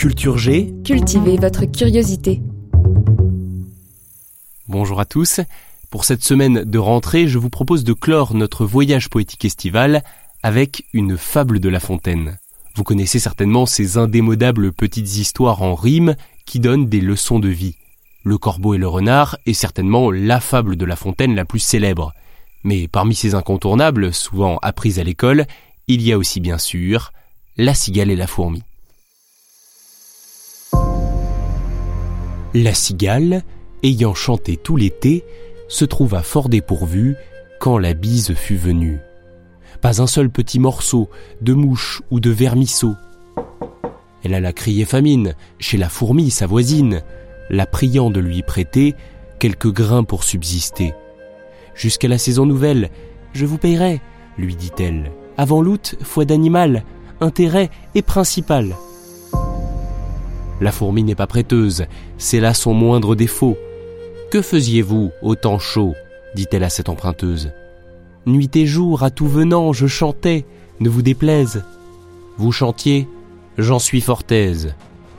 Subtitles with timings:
[0.00, 0.72] Culture G.
[0.82, 2.40] Cultivez votre curiosité.
[4.66, 5.40] Bonjour à tous.
[5.90, 10.02] Pour cette semaine de rentrée, je vous propose de clore notre voyage poétique estival
[10.42, 12.38] avec une fable de La Fontaine.
[12.76, 17.76] Vous connaissez certainement ces indémodables petites histoires en rime qui donnent des leçons de vie.
[18.24, 22.14] Le corbeau et le renard est certainement la fable de La Fontaine la plus célèbre.
[22.64, 25.44] Mais parmi ces incontournables, souvent apprises à l'école,
[25.88, 27.12] il y a aussi bien sûr
[27.58, 28.62] la cigale et la fourmi.
[32.52, 33.44] La cigale,
[33.84, 35.24] ayant chanté tout l'été,
[35.68, 37.14] se trouva fort dépourvue
[37.60, 38.98] quand la bise fut venue.
[39.80, 41.08] Pas un seul petit morceau
[41.42, 42.96] de mouche ou de vermisseau.
[44.24, 47.02] Elle alla crier famine chez la fourmi, sa voisine,
[47.50, 48.96] la priant de lui prêter
[49.38, 50.92] quelques grains pour subsister.
[51.76, 52.90] Jusqu'à la saison nouvelle,
[53.32, 54.00] je vous payerai,
[54.38, 55.12] lui dit-elle.
[55.36, 56.82] Avant l'août, foi d'animal,
[57.20, 58.74] intérêt et principal.
[60.60, 61.86] La fourmi n'est pas prêteuse,
[62.18, 63.56] c'est là son moindre défaut.
[64.30, 65.94] Que faisiez-vous au temps chaud
[66.34, 67.52] dit-elle à cette emprunteuse.
[68.26, 70.44] Nuit et jour, à tout venant, je chantais,
[70.80, 71.64] ne vous déplaise.
[72.36, 73.08] Vous chantiez,
[73.58, 74.74] j'en suis fort aise.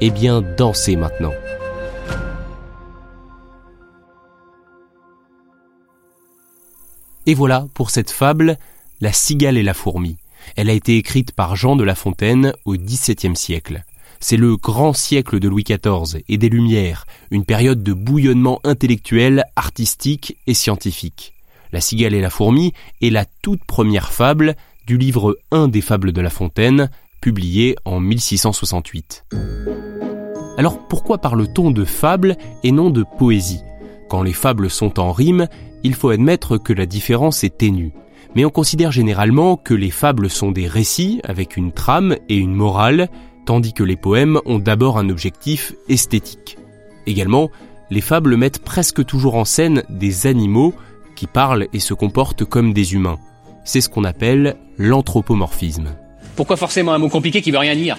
[0.00, 1.32] Eh bien, dansez maintenant.
[7.26, 8.56] Et voilà pour cette fable,
[9.00, 10.16] La cigale et la fourmi.
[10.54, 13.84] Elle a été écrite par Jean de La Fontaine au XVIIe siècle.
[14.20, 19.44] C'est le grand siècle de Louis XIV et des Lumières, une période de bouillonnement intellectuel,
[19.56, 21.34] artistique et scientifique.
[21.72, 22.72] La cigale et la fourmi
[23.02, 24.56] est la toute première fable
[24.86, 26.90] du livre 1 des fables de La Fontaine,
[27.20, 29.24] publié en 1668.
[30.58, 33.60] Alors pourquoi parle-t-on de fable et non de poésie?
[34.08, 35.48] Quand les fables sont en rime,
[35.82, 37.92] il faut admettre que la différence est ténue.
[38.34, 42.54] Mais on considère généralement que les fables sont des récits avec une trame et une
[42.54, 43.08] morale,
[43.46, 46.58] tandis que les poèmes ont d'abord un objectif esthétique.
[47.06, 47.50] Également,
[47.90, 50.74] les fables mettent presque toujours en scène des animaux
[51.14, 53.18] qui parlent et se comportent comme des humains.
[53.64, 55.96] C'est ce qu'on appelle l'anthropomorphisme.
[56.34, 57.96] Pourquoi forcément un mot compliqué qui veut rien dire?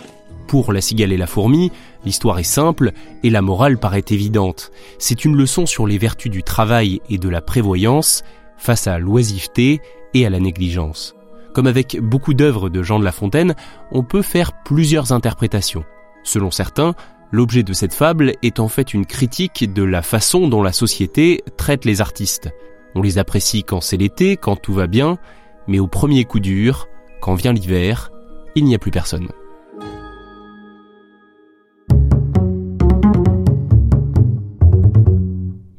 [0.48, 1.72] Pour la cigale et la fourmi,
[2.06, 2.92] l'histoire est simple
[3.24, 4.72] et la morale paraît évidente.
[5.00, 8.24] C'est une leçon sur les vertus du travail et de la prévoyance
[8.58, 9.82] face à l'oisiveté
[10.14, 11.16] et à la négligence.
[11.58, 13.56] Comme avec beaucoup d'œuvres de Jean de La Fontaine,
[13.90, 15.86] on peut faire plusieurs interprétations.
[16.22, 16.94] Selon certains,
[17.32, 21.44] l'objet de cette fable est en fait une critique de la façon dont la société
[21.58, 22.52] traite les artistes.
[22.94, 25.18] On les apprécie quand c'est l'été, quand tout va bien,
[25.66, 26.88] mais au premier coup dur,
[27.22, 28.12] quand vient l'hiver,
[28.54, 29.30] il n'y a plus personne.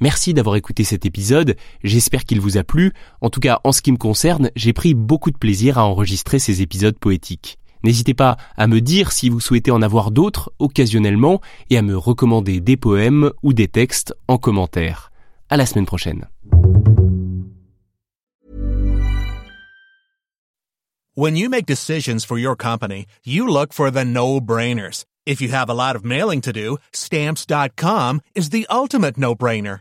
[0.01, 2.93] Merci d'avoir écouté cet épisode, j'espère qu'il vous a plu.
[3.21, 6.39] En tout cas, en ce qui me concerne, j'ai pris beaucoup de plaisir à enregistrer
[6.39, 7.59] ces épisodes poétiques.
[7.83, 11.97] N'hésitez pas à me dire si vous souhaitez en avoir d'autres occasionnellement et à me
[11.97, 15.11] recommander des poèmes ou des textes en commentaire.
[15.49, 16.29] À la semaine prochaine.
[28.37, 29.81] Is the ultimate no-brainer.